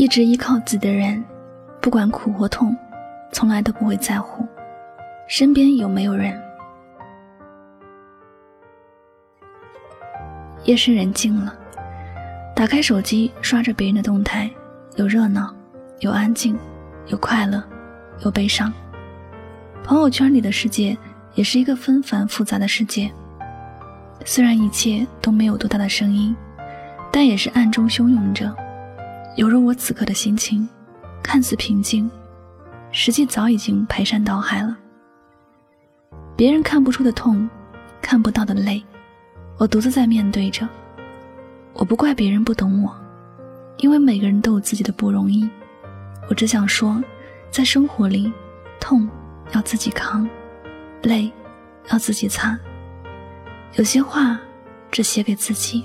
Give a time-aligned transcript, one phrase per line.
[0.00, 1.22] 一直依靠自己的人，
[1.78, 2.74] 不管苦或痛，
[3.32, 4.48] 从来都不会在乎
[5.28, 6.42] 身边有没有人。
[10.64, 11.54] 夜深人静了，
[12.56, 14.50] 打开手机刷着别人的动态，
[14.96, 15.54] 有热闹，
[15.98, 16.58] 有安静，
[17.08, 17.62] 有快乐，
[18.24, 18.72] 有悲伤。
[19.84, 20.96] 朋友圈里的世界
[21.34, 23.12] 也是一个纷繁复杂的世界。
[24.24, 26.34] 虽然一切都没有多大的声音，
[27.12, 28.50] 但也是暗中汹涌着。
[29.36, 30.68] 犹如我此刻的心情，
[31.22, 32.10] 看似平静，
[32.90, 34.76] 实际早已经排山倒海了。
[36.36, 37.48] 别人看不出的痛，
[38.02, 38.82] 看不到的泪，
[39.56, 40.68] 我独自在面对着。
[41.74, 42.92] 我不怪别人不懂我，
[43.78, 45.48] 因为每个人都有自己的不容易。
[46.28, 47.02] 我只想说，
[47.50, 48.32] 在生活里，
[48.80, 49.08] 痛
[49.52, 50.28] 要自己扛，
[51.02, 51.30] 泪
[51.90, 52.58] 要自己擦。
[53.76, 54.38] 有些话，
[54.90, 55.84] 只写给自己。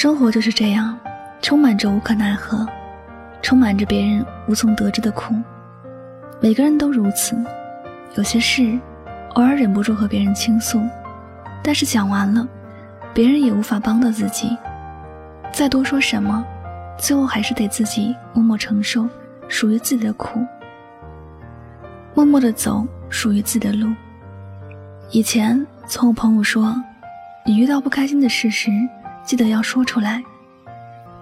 [0.00, 0.98] 生活就是这样，
[1.42, 2.66] 充满着无可奈何，
[3.42, 5.34] 充满着别人无从得知的苦。
[6.40, 7.36] 每个人都如此，
[8.14, 8.80] 有些事，
[9.34, 10.80] 偶尔忍不住和别人倾诉，
[11.62, 12.48] 但是讲完了，
[13.12, 14.56] 别人也无法帮到自己。
[15.52, 16.42] 再多说什么，
[16.98, 19.06] 最后还是得自己默默承受
[19.48, 20.40] 属于自己的苦，
[22.14, 22.88] 默默的走。
[23.10, 23.86] 属于自己的路。
[25.10, 26.74] 以前从我朋友说，
[27.44, 28.70] 你遇到不开心的事时，
[29.24, 30.22] 记得要说出来，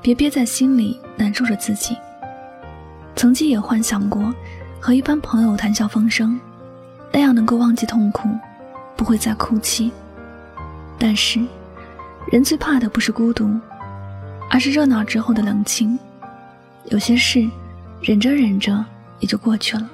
[0.00, 1.96] 别憋在心里难受着自己。
[3.14, 4.32] 曾经也幻想过
[4.80, 6.38] 和一般朋友谈笑风生，
[7.12, 8.28] 那样能够忘记痛苦，
[8.96, 9.90] 不会再哭泣。
[10.98, 11.40] 但是，
[12.30, 13.58] 人最怕的不是孤独，
[14.48, 15.98] 而是热闹之后的冷清。
[16.86, 17.46] 有些事，
[18.00, 18.84] 忍着忍着
[19.18, 19.88] 也就过去了。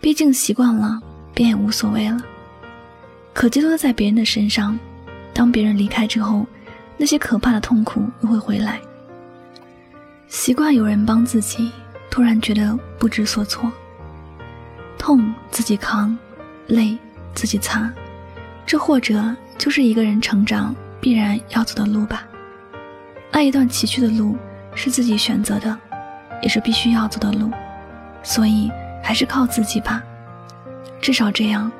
[0.00, 1.00] 毕竟习惯了，
[1.32, 2.20] 便也无所谓了。
[3.32, 4.78] 可寄托在别人的身上，
[5.32, 6.44] 当别人离开之后，
[7.00, 8.78] 那些可怕的痛苦又会回来。
[10.28, 11.72] 习惯有人帮自己，
[12.10, 13.72] 突然觉得不知所措。
[14.98, 16.14] 痛自己扛，
[16.66, 16.98] 泪
[17.34, 17.90] 自己擦，
[18.66, 22.22] 这或者就是一个人成长必然要走的路吧。
[23.32, 24.36] 那一段崎岖的路
[24.74, 25.74] 是自己选择的，
[26.42, 27.50] 也是必须要走的路，
[28.22, 28.70] 所以。
[29.02, 30.02] 还是靠自己吧，
[31.00, 31.72] 至少这样，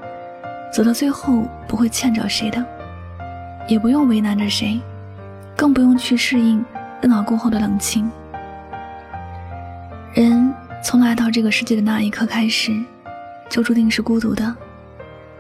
[0.72, 2.64] 走到最后不会欠着谁的，
[3.68, 4.80] 也不用为难着谁，
[5.60, 6.64] 更不用去适应
[7.02, 8.10] 热闹过后的冷清。
[10.14, 12.72] 人从来到这个世界的那一刻开始，
[13.50, 14.56] 就注定是孤独的，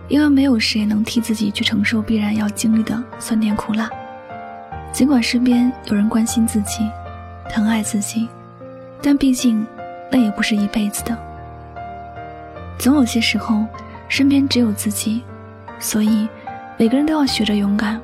[0.08, 3.88] 因为没有谁能替自己去承受必然要经历的酸甜苦辣。
[4.92, 6.86] 尽管身边有人关心自己，
[7.48, 8.28] 疼爱自己，
[9.00, 9.66] 但毕竟
[10.10, 11.16] 那也不是一辈子的。
[12.78, 13.64] 总有些时候，
[14.06, 15.22] 身边只有自己，
[15.78, 16.28] 所以
[16.76, 17.98] 每个人都要学着勇敢，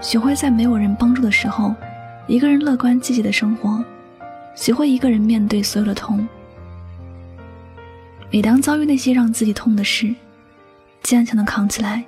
[0.00, 1.74] 学会在没有人帮助的时候，
[2.26, 3.84] 一个人乐观积极的生活，
[4.54, 6.26] 学会一个人面对所有的痛。
[8.30, 10.14] 每当遭遇那些让自己痛的事，
[11.02, 12.02] 坚强的扛起来，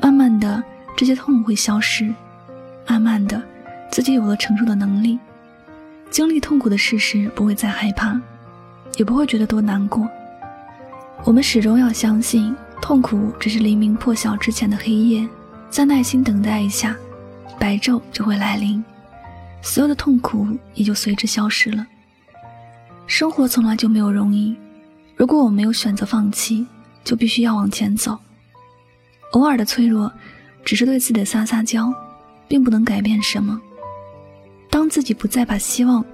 [0.00, 0.62] 慢慢的
[0.96, 2.10] 这些痛会消失，
[2.88, 3.42] 慢慢的
[3.90, 5.18] 自己有了承受的能力，
[6.10, 8.18] 经历痛苦的事时不会再害怕，
[8.96, 10.08] 也不会觉得多难过。
[11.24, 15.28] 我们始终要相信，痛苦只是黎明破晓之前的黑夜，
[15.74, 16.96] 再耐心等待一下，
[17.58, 18.80] 白昼就会来临，
[19.60, 21.84] 所有的痛苦也就随之消失了。
[23.08, 24.56] 生活从来就没有容易，
[25.16, 26.64] 如果我没有选择放弃，
[27.02, 28.16] 就必须要往前走。
[29.32, 30.12] 偶尔的脆弱，
[30.64, 31.92] 只是对自己的撒撒娇，
[32.46, 33.60] 并不能改变什么。
[34.70, 36.04] 当自己不再把希望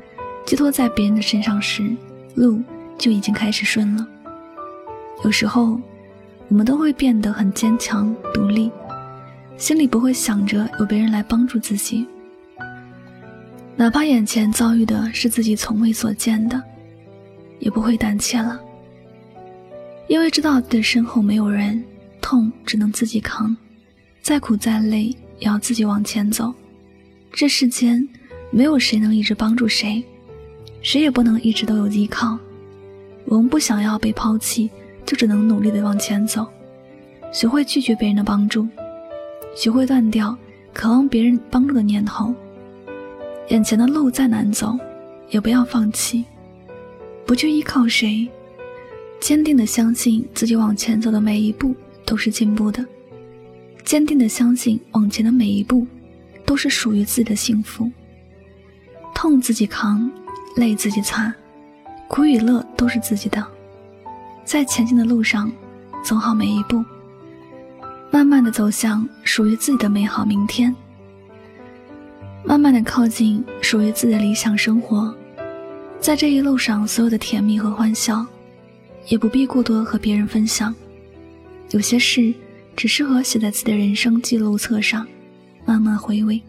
[0.46, 1.94] 寄托在别人的身上时，
[2.34, 2.62] 路
[2.96, 4.06] 就已经开始顺了。
[5.22, 5.78] 有时候，
[6.48, 8.72] 我们都会变得很坚强、独立，
[9.60, 12.06] 心里不会想着有别人来帮助自己，
[13.76, 16.60] 哪怕眼前遭遇的是自己从未所见的，
[17.58, 18.58] 也不会胆怯了，
[20.08, 21.84] 因为知道自己身后没有人，
[22.22, 23.54] 痛只能自己扛，
[24.22, 26.54] 再苦再累也要自己往前走。
[27.30, 28.08] 这世间
[28.50, 30.02] 没有谁能一直帮助谁，
[30.80, 32.38] 谁也不能一直都有依靠。
[33.26, 34.70] 我们不想要被抛弃。
[35.06, 36.46] 就只能努力的往前走，
[37.32, 38.68] 学会拒绝别人的帮助，
[39.54, 40.36] 学会断掉
[40.72, 42.34] 渴望别人帮助的念头。
[43.48, 44.78] 眼前的路再难走，
[45.28, 46.24] 也不要放弃，
[47.26, 48.28] 不去依靠谁，
[49.20, 51.74] 坚定的相信自己往前走的每一步
[52.04, 52.84] 都是进步的，
[53.84, 55.86] 坚定的相信往前的每一步
[56.46, 57.90] 都是属于自己的幸福。
[59.12, 60.10] 痛自己扛，
[60.56, 61.34] 累自己擦，
[62.08, 63.44] 苦与乐都是自己的。
[64.44, 65.50] 在前进的路上，
[66.04, 66.84] 走好每一步，
[68.10, 70.74] 慢慢的走向属于自己的美好明天。
[72.44, 75.14] 慢慢的靠近属于自己的理想生活，
[76.00, 78.26] 在这一路上所有的甜蜜和欢笑，
[79.06, 80.74] 也不必过多和别人分享。
[81.70, 82.34] 有些事
[82.74, 85.06] 只适合写在自己的人生记录册上，
[85.64, 86.42] 慢慢回味。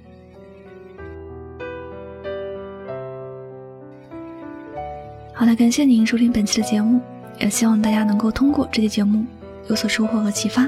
[5.33, 6.99] 好了，感谢您收听本期的节目，
[7.39, 9.25] 也希望大家能够通过这期节目
[9.69, 10.67] 有所收获和启发。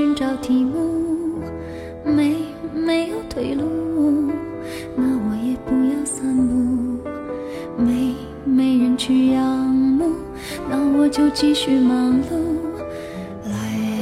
[0.00, 1.42] 寻找题目。
[2.02, 2.34] 没
[2.74, 4.32] 没有退路，
[4.96, 7.06] 那我也不要散步。
[7.76, 8.14] 没
[8.46, 10.12] 没人去仰慕，
[10.70, 12.32] 那我就继续忙碌。
[13.44, 13.52] 来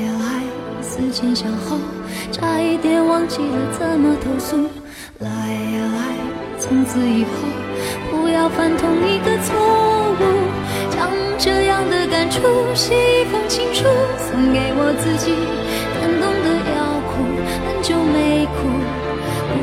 [0.04, 1.76] 呀来，思前想后，
[2.30, 4.56] 差一点忘记了怎么投诉。
[5.18, 6.14] 来呀来。
[6.60, 7.30] 从此以后，
[8.12, 9.56] 不要犯同一个错
[10.12, 10.22] 误。
[10.90, 12.40] 将这样的感触
[12.72, 13.82] 写一封情书，
[14.16, 15.34] 送给我自己。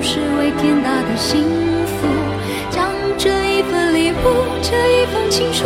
[0.08, 1.42] 是为天大的幸
[1.88, 2.08] 福。
[2.70, 4.16] 将这一份礼物，
[4.62, 5.66] 这一封情书，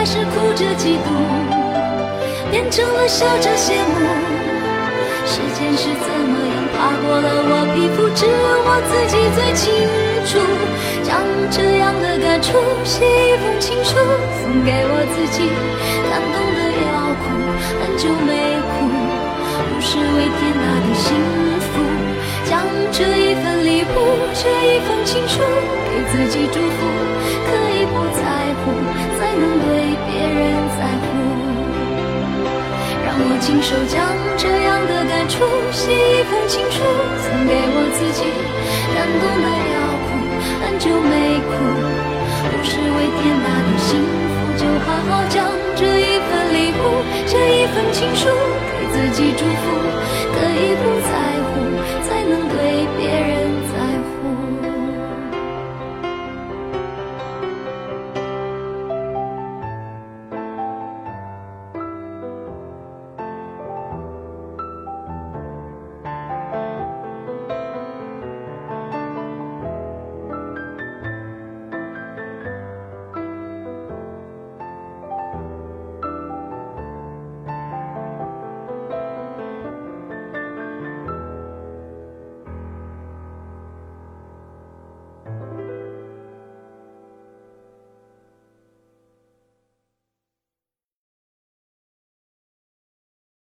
[0.00, 1.12] 开始哭着嫉妒，
[2.50, 4.00] 变成了笑着羡慕，
[5.26, 8.32] 时间是怎么样爬过了我皮肤，只有
[8.64, 9.68] 我自己最清
[10.24, 10.40] 楚。
[11.04, 11.20] 将
[11.52, 13.92] 这样的感触写一封情书，
[14.40, 15.44] 送给我自己。
[16.08, 17.28] 感动的要哭，
[17.84, 18.88] 很久没哭，
[19.68, 21.12] 不是为天大的幸
[21.60, 21.76] 福。
[22.48, 25.44] 将这一份礼物，这一封情书，
[25.84, 27.09] 给自己祝福。
[30.10, 30.42] 别人
[30.74, 31.06] 在乎。
[33.06, 33.94] 让我亲手将
[34.36, 36.82] 这样的感触写一封情书，
[37.22, 38.26] 送给我自己。
[38.90, 40.10] 感动的要哭，
[40.62, 41.50] 很久没哭，
[42.50, 48.26] 不是为天大的幸福，就好好将这一份礼物，这一份情书，
[48.74, 49.62] 给自己祝福，
[50.34, 51.10] 可以不在
[51.46, 51.54] 乎，
[52.08, 52.49] 才能。